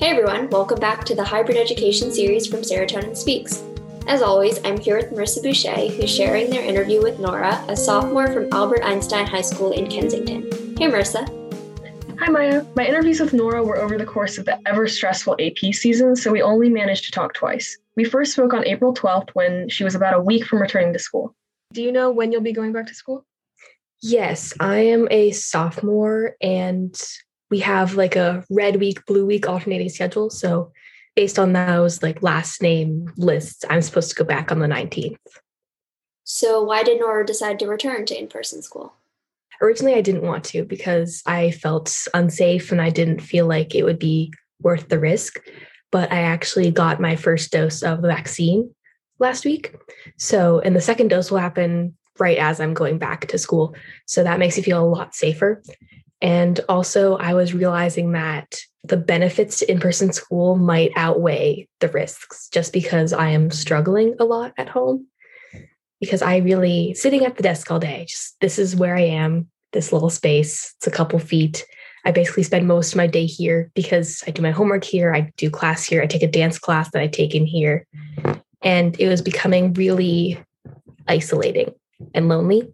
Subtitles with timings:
[0.00, 3.62] Hey everyone, welcome back to the Hybrid Education series from Serotonin Speaks.
[4.06, 8.32] As always, I'm here with Marissa Boucher, who's sharing their interview with Nora, a sophomore
[8.32, 10.44] from Albert Einstein High School in Kensington.
[10.78, 11.28] Hey Marissa.
[12.18, 12.64] Hi Maya.
[12.76, 16.32] My interviews with Nora were over the course of the ever stressful AP season, so
[16.32, 17.76] we only managed to talk twice.
[17.94, 20.98] We first spoke on April 12th when she was about a week from returning to
[20.98, 21.36] school.
[21.74, 23.26] Do you know when you'll be going back to school?
[24.00, 26.98] Yes, I am a sophomore and
[27.50, 30.30] we have like a red week, blue week alternating schedule.
[30.30, 30.72] So
[31.16, 35.16] based on those like last name lists, I'm supposed to go back on the 19th.
[36.24, 38.94] So why did Nora decide to return to in-person school?
[39.60, 43.82] Originally I didn't want to because I felt unsafe and I didn't feel like it
[43.82, 45.40] would be worth the risk.
[45.92, 48.72] But I actually got my first dose of the vaccine
[49.18, 49.74] last week.
[50.18, 53.74] So, and the second dose will happen right as I'm going back to school.
[54.06, 55.62] So that makes me feel a lot safer.
[56.22, 61.88] And also, I was realizing that the benefits to in person school might outweigh the
[61.88, 65.06] risks just because I am struggling a lot at home.
[66.00, 69.48] Because I really, sitting at the desk all day, just this is where I am,
[69.72, 71.64] this little space, it's a couple feet.
[72.06, 75.30] I basically spend most of my day here because I do my homework here, I
[75.36, 77.86] do class here, I take a dance class that I take in here.
[78.62, 80.42] And it was becoming really
[81.06, 81.74] isolating
[82.14, 82.66] and lonely.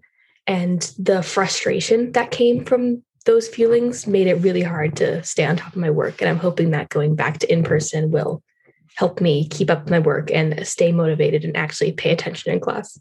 [0.47, 5.57] And the frustration that came from those feelings made it really hard to stay on
[5.57, 6.21] top of my work.
[6.21, 8.43] And I'm hoping that going back to in person will
[8.97, 12.99] help me keep up my work and stay motivated and actually pay attention in class.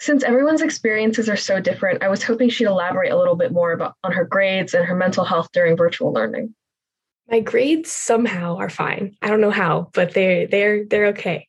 [0.00, 3.72] Since everyone's experiences are so different, I was hoping she'd elaborate a little bit more
[3.72, 6.54] about on her grades and her mental health during virtual learning.
[7.30, 9.16] My grades somehow are fine.
[9.22, 11.48] I don't know how, but they're they're they're okay.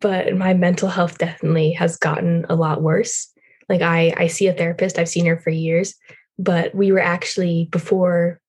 [0.00, 3.32] But my mental health definitely has gotten a lot worse.
[3.68, 5.94] Like I I see a therapist, I've seen her for years,
[6.38, 8.40] but we were actually before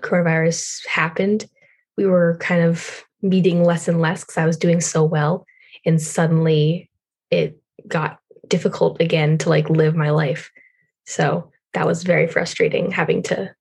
[0.00, 1.48] coronavirus happened
[1.98, 5.44] we were kind of meeting less and less because i was doing so well.
[5.84, 6.90] And suddenly
[7.30, 10.50] it got difficult again to like live my life.
[11.06, 13.54] So that was very frustrating having to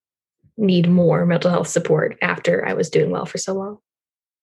[0.57, 3.77] need more mental health support after i was doing well for so long.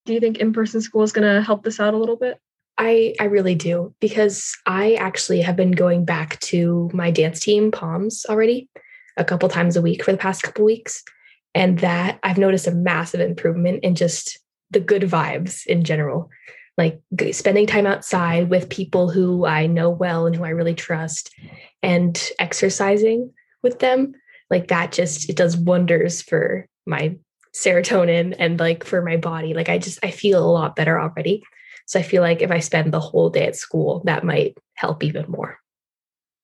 [0.07, 2.39] Do you think in-person school is going to help this out a little bit?
[2.77, 7.71] I I really do because I actually have been going back to my dance team
[7.71, 8.69] Palms already
[9.17, 11.03] a couple times a week for the past couple weeks.
[11.55, 14.39] And that I've noticed a massive improvement in just
[14.71, 16.31] the good vibes in general.
[16.77, 21.33] Like spending time outside with people who I know well and who I really trust
[21.83, 23.33] and exercising
[23.63, 24.15] with them.
[24.51, 27.17] Like that just it does wonders for my
[27.55, 29.55] serotonin and like for my body.
[29.55, 31.45] Like I just I feel a lot better already.
[31.87, 35.05] So I feel like if I spend the whole day at school, that might help
[35.05, 35.59] even more.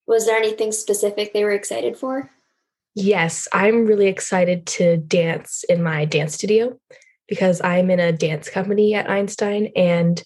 [0.07, 2.31] Was there anything specific they were excited for?
[2.95, 6.79] Yes, I'm really excited to dance in my dance studio
[7.29, 10.23] because I'm in a dance company at Einstein and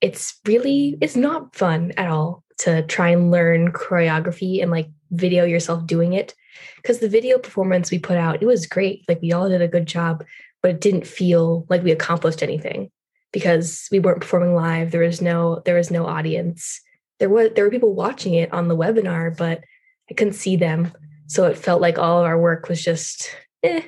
[0.00, 5.44] it's really it's not fun at all to try and learn choreography and like video
[5.44, 6.34] yourself doing it
[6.76, 9.68] because the video performance we put out it was great like we all did a
[9.68, 10.24] good job
[10.60, 12.90] but it didn't feel like we accomplished anything
[13.32, 16.80] because we weren't performing live there was no there was no audience.
[17.20, 19.62] There was there were people watching it on the webinar but
[20.10, 20.92] i couldn't see them
[21.32, 23.80] so it felt like all of our work was just eh.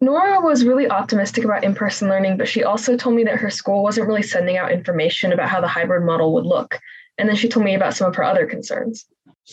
[0.00, 3.50] Nora was really optimistic about in person learning, but she also told me that her
[3.50, 6.80] school wasn't really sending out information about how the hybrid model would look.
[7.18, 9.06] And then she told me about some of her other concerns.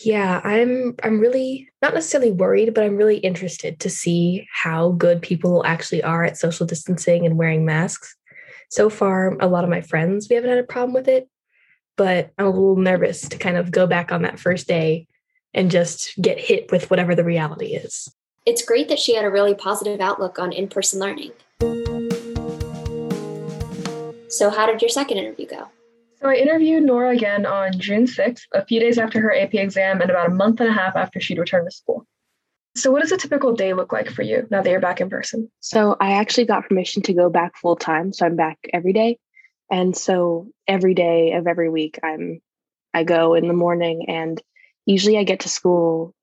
[0.04, 5.22] Yeah, I'm I'm really not necessarily worried, but I'm really interested to see how good
[5.22, 8.16] people actually are at social distancing and wearing masks.
[8.70, 11.28] So far, a lot of my friends, we haven't had a problem with it,
[11.96, 15.06] but I'm a little nervous to kind of go back on that first day
[15.54, 18.12] and just get hit with whatever the reality is.
[18.44, 21.32] It's great that she had a really positive outlook on in person learning.
[24.28, 25.68] So, how did your second interview go?
[26.20, 30.00] So, I interviewed Nora again on June 6th, a few days after her AP exam
[30.00, 32.04] and about a month and a half after she'd returned to school.
[32.76, 35.08] So, what does a typical day look like for you now that you're back in
[35.08, 35.50] person?
[35.60, 38.12] So, I actually got permission to go back full time.
[38.12, 39.18] So, I'm back every day.
[39.70, 42.42] And so, every day of every week, I'm
[42.92, 44.40] I go in the morning and
[44.86, 46.14] usually I get to school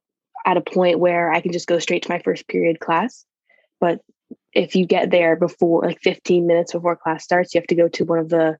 [0.45, 3.25] at a point where I can just go straight to my first period class.
[3.79, 4.01] But
[4.53, 7.87] if you get there before like 15 minutes before class starts, you have to go
[7.89, 8.57] to one of the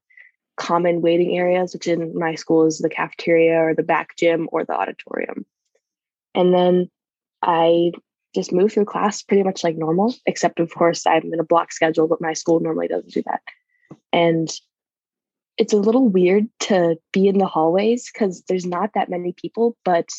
[0.57, 4.63] common waiting areas, which in my school is the cafeteria or the back gym or
[4.63, 5.45] the auditorium.
[6.35, 6.89] And then
[7.41, 7.91] I
[8.33, 11.71] just move through class pretty much like normal, except of course I'm in a block
[11.71, 13.41] schedule, but my school normally doesn't do that.
[14.13, 14.49] And
[15.57, 19.75] it's a little weird to be in the hallways because there's not that many people,
[19.83, 20.09] but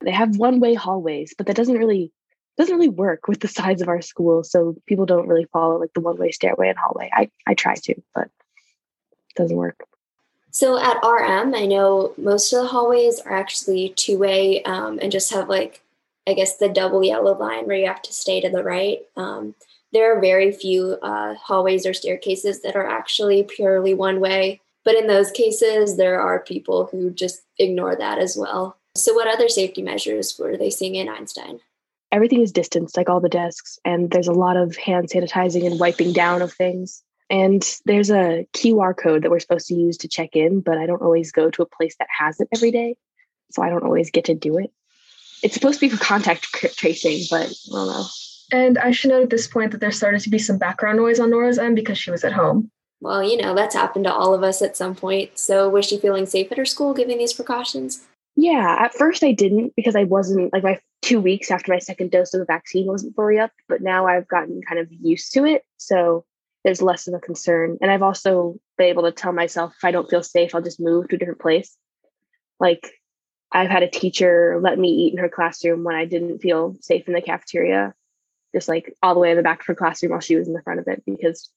[0.00, 2.12] they have one way hallways, but that doesn't really
[2.56, 4.42] doesn't really work with the size of our school.
[4.42, 7.08] So people don't really follow like the one way stairway and hallway.
[7.12, 9.84] I, I try to, but it doesn't work.
[10.50, 15.12] So at RM, I know most of the hallways are actually two way um, and
[15.12, 15.82] just have like,
[16.26, 19.02] I guess, the double yellow line where you have to stay to the right.
[19.16, 19.54] Um,
[19.92, 24.60] there are very few uh, hallways or staircases that are actually purely one way.
[24.88, 28.78] But in those cases, there are people who just ignore that as well.
[28.94, 31.60] So, what other safety measures were they seeing in Einstein?
[32.10, 35.78] Everything is distanced, like all the desks, and there's a lot of hand sanitizing and
[35.78, 37.02] wiping down of things.
[37.28, 40.86] And there's a QR code that we're supposed to use to check in, but I
[40.86, 42.96] don't always go to a place that has it every day.
[43.50, 44.72] So I don't always get to do it.
[45.42, 48.06] It's supposed to be for contact tracing, but I don't know.
[48.52, 51.20] And I should note at this point that there started to be some background noise
[51.20, 52.70] on Nora's end because she was at home.
[53.00, 55.38] Well, you know, that's happened to all of us at some point.
[55.38, 58.04] So was she feeling safe at her school giving these precautions?
[58.34, 62.10] Yeah, at first I didn't because I wasn't like my two weeks after my second
[62.10, 65.44] dose of the vaccine wasn't fully up, but now I've gotten kind of used to
[65.44, 65.62] it.
[65.76, 66.24] So
[66.64, 67.78] there's less of a concern.
[67.80, 70.80] And I've also been able to tell myself if I don't feel safe, I'll just
[70.80, 71.76] move to a different place.
[72.60, 72.92] Like
[73.52, 77.06] I've had a teacher let me eat in her classroom when I didn't feel safe
[77.06, 77.94] in the cafeteria,
[78.54, 80.54] just like all the way in the back of her classroom while she was in
[80.54, 81.50] the front of it because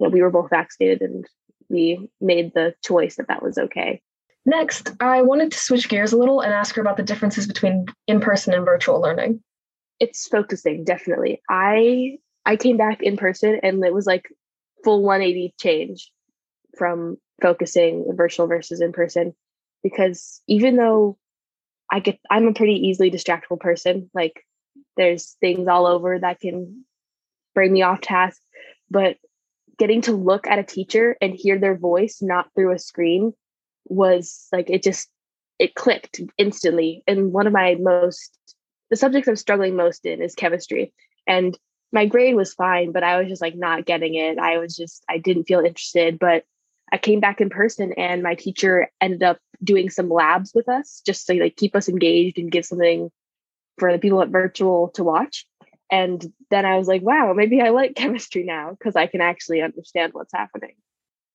[0.00, 1.26] know, we were both vaccinated and
[1.68, 4.02] we made the choice that that was okay.
[4.44, 7.86] Next, I wanted to switch gears a little and ask her about the differences between
[8.08, 9.42] in person and virtual learning.
[10.00, 11.40] It's focusing, definitely.
[11.48, 14.28] I I came back in person and it was like
[14.82, 16.10] full 180 change
[16.76, 19.34] from focusing virtual versus in person
[19.82, 21.18] because even though
[21.90, 24.44] I get I'm a pretty easily distractible person like
[24.96, 26.84] there's things all over that can
[27.54, 28.40] bring me off task
[28.90, 29.16] but
[29.78, 33.32] getting to look at a teacher and hear their voice not through a screen
[33.86, 35.08] was like it just
[35.58, 38.38] it clicked instantly and one of my most
[38.90, 40.92] the subjects i'm struggling most in is chemistry
[41.26, 41.58] and
[41.92, 44.38] my grade was fine, but I was just like not getting it.
[44.38, 46.18] I was just, I didn't feel interested.
[46.18, 46.44] But
[46.90, 51.02] I came back in person and my teacher ended up doing some labs with us
[51.06, 53.10] just to like keep us engaged and give something
[53.78, 55.46] for the people at virtual to watch.
[55.92, 59.60] And then I was like, wow, maybe I like chemistry now because I can actually
[59.60, 60.74] understand what's happening.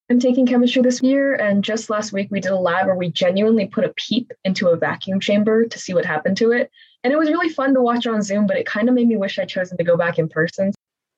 [0.09, 3.12] I'm taking chemistry this year, and just last week we did a lab where we
[3.12, 6.71] genuinely put a peep into a vacuum chamber to see what happened to it.
[7.04, 9.18] And it was really fun to watch on Zoom, but it kind of made me
[9.18, 10.74] wish I'd chosen to go back in person.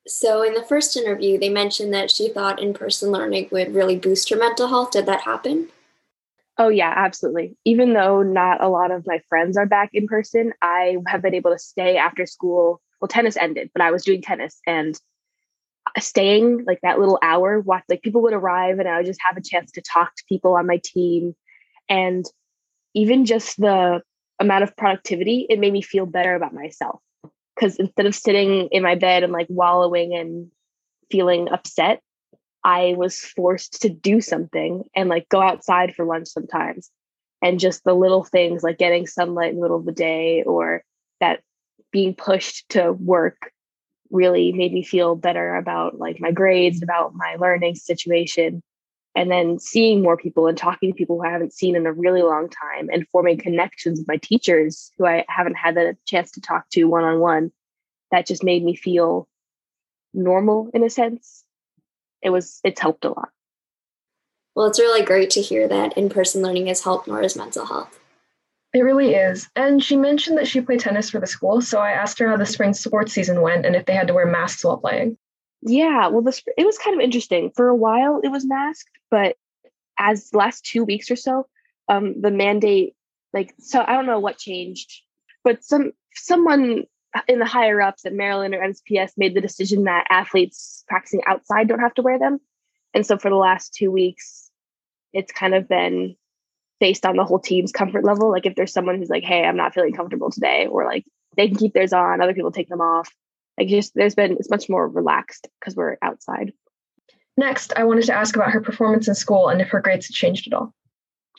[0.07, 3.95] So, in the first interview, they mentioned that she thought in person learning would really
[3.95, 4.91] boost her mental health.
[4.91, 5.69] Did that happen?
[6.57, 7.55] Oh, yeah, absolutely.
[7.63, 11.35] Even though not a lot of my friends are back in person, I have been
[11.35, 12.81] able to stay after school.
[13.01, 14.99] Well, tennis ended, but I was doing tennis and
[15.87, 19.21] uh, staying like that little hour watch like people would arrive and i would just
[19.25, 21.35] have a chance to talk to people on my team.
[21.87, 22.25] And
[22.93, 24.01] even just the
[24.39, 27.01] amount of productivity it made me feel better about myself.
[27.55, 30.49] Because instead of sitting in my bed and like wallowing and
[31.11, 32.01] feeling upset
[32.63, 36.91] i was forced to do something and like go outside for lunch sometimes.
[37.41, 40.83] And just the little things like getting sunlight in the middle of the day or
[41.21, 41.39] that
[41.91, 43.51] being pushed to work
[44.11, 48.61] really made me feel better about like my grades, about my learning situation.
[49.15, 51.93] And then seeing more people and talking to people who I haven't seen in a
[51.93, 56.31] really long time and forming connections with my teachers who I haven't had the chance
[56.31, 57.51] to talk to one on one,
[58.11, 59.27] that just made me feel
[60.13, 61.43] normal in a sense.
[62.21, 63.29] It was, it's helped a lot.
[64.55, 67.98] Well, it's really great to hear that in person learning has helped Nora's mental health.
[68.73, 69.49] It really is.
[69.55, 71.61] And she mentioned that she played tennis for the school.
[71.61, 74.13] So I asked her how the spring sports season went and if they had to
[74.13, 75.17] wear masks while playing.
[75.61, 77.51] Yeah, well, the, it was kind of interesting.
[77.55, 79.35] For a while, it was masked, but
[79.99, 81.47] as last two weeks or so,
[81.89, 82.95] um, the mandate,
[83.33, 85.01] like, so I don't know what changed,
[85.43, 86.85] but some someone
[87.27, 91.67] in the higher ups at Maryland or MCPS made the decision that athletes practicing outside
[91.67, 92.39] don't have to wear them.
[92.93, 94.49] And so for the last two weeks,
[95.13, 96.15] it's kind of been
[96.79, 98.31] based on the whole team's comfort level.
[98.31, 101.05] Like if there's someone who's like, hey, I'm not feeling comfortable today, or like
[101.35, 103.09] they can keep theirs on, other people take them off.
[103.57, 106.53] Like just there's been it's much more relaxed because we're outside.
[107.37, 110.13] Next, I wanted to ask about her performance in school and if her grades had
[110.13, 110.73] changed at all.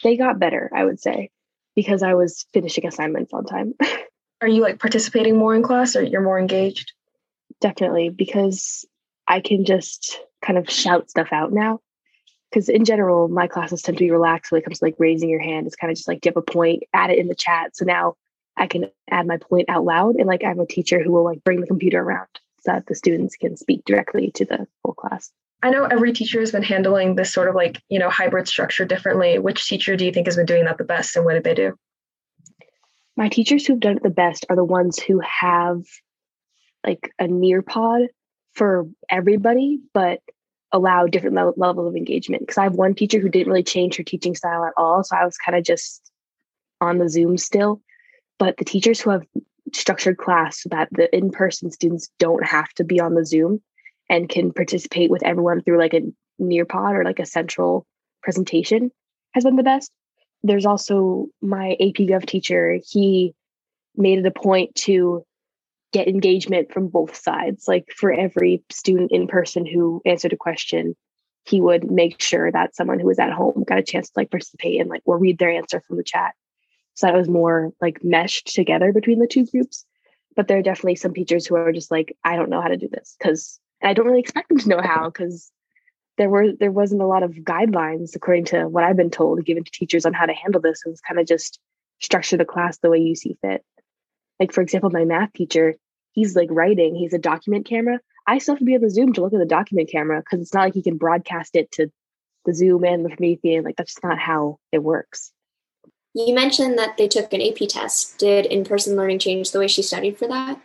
[0.03, 1.31] They got better, I would say,
[1.75, 3.75] because I was finishing assignments on time.
[4.41, 6.93] Are you like participating more in class or you're more engaged?
[7.61, 8.87] Definitely, because
[9.29, 11.81] I can just kind of shout stuff out now
[12.51, 15.29] because in general, my classes tend to be relaxed when it comes to like raising
[15.29, 15.67] your hand.
[15.67, 16.83] It's kind of just like, do you have a point?
[16.93, 17.77] Add it in the chat.
[17.77, 18.15] So now
[18.57, 20.17] I can add my point out loud.
[20.17, 22.29] And like, I'm a teacher who will like bring the computer around
[22.63, 25.31] so that the students can speak directly to the whole class.
[25.63, 28.85] I know every teacher has been handling this sort of like, you know, hybrid structure
[28.85, 29.39] differently.
[29.39, 31.55] Which teacher do you think has been doing that the best and what did they
[31.55, 31.75] do?
[33.17, 35.83] My teachers who've done it the best are the ones who have
[36.85, 38.07] like a Nearpod
[38.55, 40.21] for everybody, but
[40.73, 42.43] allow different le- levels of engagement.
[42.43, 45.03] Because I have one teacher who didn't really change her teaching style at all.
[45.05, 46.11] So I was kind of just
[46.81, 47.81] on the Zoom still.
[48.39, 49.27] But the teachers who have
[49.73, 53.61] structured class so that the in person students don't have to be on the Zoom
[54.09, 56.03] and can participate with everyone through like a
[56.41, 57.87] Nearpod or like a central
[58.23, 58.91] presentation
[59.33, 59.93] has been the best.
[60.43, 62.79] There's also my AP Gov teacher.
[62.89, 63.35] He
[63.95, 65.25] made it a point to
[65.93, 67.67] get engagement from both sides.
[67.67, 70.97] Like for every student in person who answered a question,
[71.45, 74.31] he would make sure that someone who was at home got a chance to like
[74.31, 76.35] participate and like or read their answer from the chat.
[76.95, 79.85] So that was more like meshed together between the two groups.
[80.37, 82.77] But there are definitely some teachers who are just like, I don't know how to
[82.77, 85.51] do this because I don't really expect them to know how because
[86.19, 89.65] there were there wasn't a lot of guidelines according to what I've been told given
[89.65, 90.83] to teachers on how to handle this.
[90.85, 91.59] It was kind of just
[92.01, 93.65] structure the class the way you see fit.
[94.41, 95.77] Like for example, my math teacher,
[96.13, 98.01] he's like writing, he's a document camera.
[98.27, 100.41] I still have to be on the Zoom to look at the document camera because
[100.41, 101.89] it's not like he can broadcast it to
[102.47, 103.63] the Zoom and the Promethean.
[103.63, 105.33] Like that's just not how it works.
[106.15, 108.19] You mentioned that they took an AP test.
[108.19, 110.61] Did in person learning change the way she studied for that?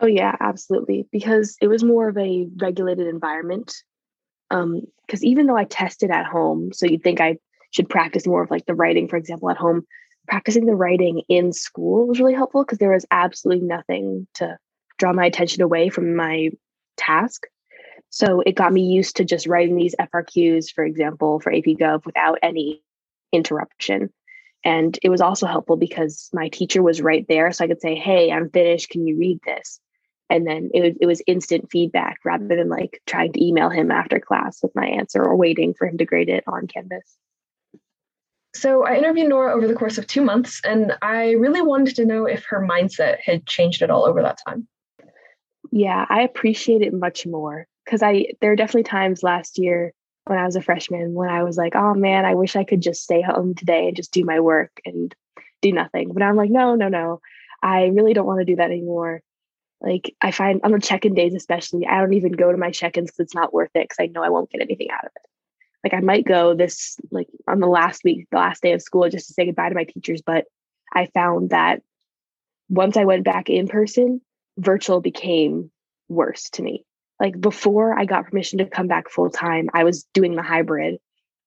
[0.00, 1.06] Oh, yeah, absolutely.
[1.12, 3.72] Because it was more of a regulated environment
[4.50, 7.38] because um, even though I tested at home, so you'd think I
[7.70, 9.86] should practice more of like the writing, for example, at home,
[10.28, 14.56] practicing the writing in school was really helpful because there was absolutely nothing to
[14.98, 16.50] draw my attention away from my
[16.96, 17.44] task.
[18.10, 22.04] So it got me used to just writing these FRQs, for example, for AP Gov
[22.04, 22.82] without any
[23.32, 24.12] interruption.
[24.64, 27.50] And it was also helpful because my teacher was right there.
[27.52, 28.90] So I could say, Hey, I'm finished.
[28.90, 29.80] Can you read this?
[30.32, 33.90] and then it was, it was instant feedback rather than like trying to email him
[33.90, 37.18] after class with my answer or waiting for him to grade it on canvas
[38.54, 42.04] so i interviewed nora over the course of two months and i really wanted to
[42.04, 44.66] know if her mindset had changed at all over that time.
[45.70, 49.92] Yeah i appreciate it much more because i there are definitely times last year
[50.26, 52.80] when i was a freshman when i was like oh man i wish i could
[52.80, 55.14] just stay home today and just do my work and
[55.62, 56.12] do nothing.
[56.12, 57.20] But i'm like no no no.
[57.62, 59.22] I really don't want to do that anymore.
[59.80, 63.10] Like I find on the check-in days, especially, I don't even go to my check-ins
[63.10, 65.22] because it's not worth it because I know I won't get anything out of it.
[65.84, 69.08] Like I might go this like on the last week, the last day of school,
[69.08, 70.22] just to say goodbye to my teachers.
[70.22, 70.44] But
[70.92, 71.82] I found that
[72.68, 74.20] once I went back in person,
[74.58, 75.70] virtual became
[76.08, 76.84] worse to me.
[77.20, 80.98] Like before I got permission to come back full time, I was doing the hybrid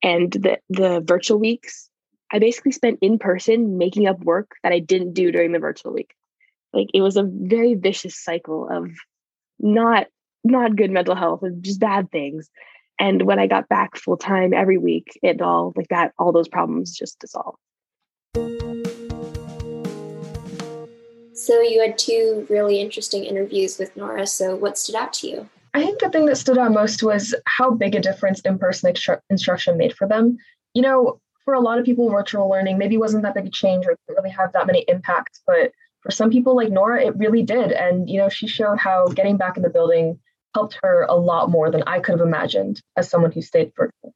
[0.04, 1.89] and the the virtual weeks.
[2.32, 5.94] I basically spent in person making up work that I didn't do during the virtual
[5.94, 6.13] week
[6.75, 8.92] like it was a very vicious cycle of
[9.58, 10.08] not
[10.44, 12.50] not good mental health and just bad things
[13.00, 16.48] and when i got back full time every week it all like that all those
[16.48, 17.58] problems just dissolved.
[21.34, 25.50] So you had two really interesting interviews with nora so what stood out to you?
[25.74, 29.20] I think the thing that stood out most was how big a difference in-person instru-
[29.30, 30.38] instruction made for them.
[30.74, 33.86] You know for a lot of people virtual learning maybe wasn't that big a change
[33.86, 35.72] or didn't really have that many impacts but
[36.06, 37.72] for some people like Nora, it really did.
[37.72, 40.20] And, you know, she showed how getting back in the building
[40.56, 44.14] helped her a lot more than I could have imagined as someone who stayed virtual.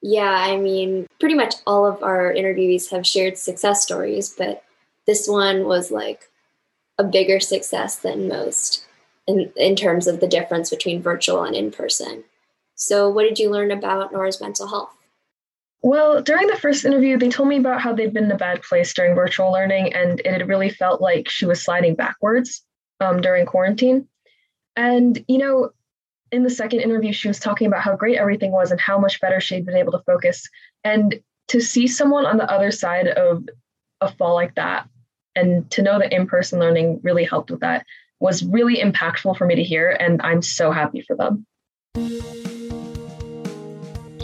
[0.00, 4.64] Yeah, I mean, pretty much all of our interviewees have shared success stories, but
[5.06, 6.30] this one was like
[6.96, 8.86] a bigger success than most
[9.26, 12.24] in, in terms of the difference between virtual and in person.
[12.74, 14.96] So, what did you learn about Nora's mental health?
[15.82, 18.62] Well, during the first interview, they told me about how they'd been in a bad
[18.62, 22.64] place during virtual learning, and it had really felt like she was sliding backwards
[23.00, 24.08] um, during quarantine.
[24.76, 25.70] And, you know,
[26.30, 29.20] in the second interview, she was talking about how great everything was and how much
[29.20, 30.48] better she'd been able to focus.
[30.82, 33.46] And to see someone on the other side of
[34.00, 34.88] a fall like that,
[35.34, 37.84] and to know that in person learning really helped with that,
[38.20, 39.90] was really impactful for me to hear.
[39.90, 41.46] And I'm so happy for them.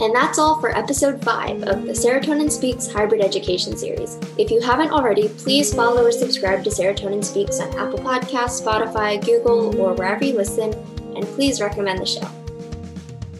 [0.01, 4.17] And that's all for episode 5 of the Serotonin Speaks Hybrid Education Series.
[4.37, 9.23] If you haven't already, please follow or subscribe to Serotonin Speaks on Apple Podcasts, Spotify,
[9.23, 10.73] Google, or wherever you listen,
[11.17, 12.25] and please recommend the show.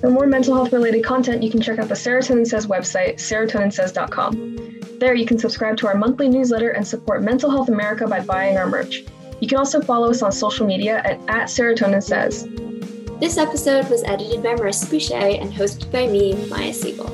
[0.01, 4.99] For more mental health related content, you can check out the Serotonin Says website, serotoninsays.com.
[4.99, 8.57] There, you can subscribe to our monthly newsletter and support Mental Health America by buying
[8.57, 9.05] our merch.
[9.39, 12.49] You can also follow us on social media at, at Serotonin Says.
[13.19, 17.09] This episode was edited by Marissa Boucher and hosted by me, Maya Siegel.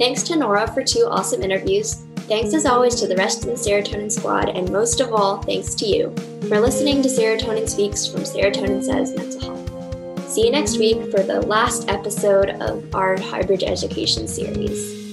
[0.00, 2.02] Thanks to Nora for two awesome interviews.
[2.26, 5.76] Thanks as always to the rest of the Serotonin Squad, and most of all, thanks
[5.76, 6.12] to you
[6.48, 10.28] for listening to Serotonin Speaks from Serotonin Says Mental Health.
[10.28, 15.03] See you next week for the last episode of our hybrid education series.